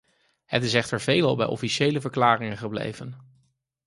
[0.45, 3.17] Het is echter veelal bij officiële verklaringen gebleven.